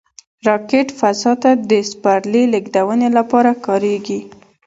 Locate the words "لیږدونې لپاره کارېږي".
2.53-4.19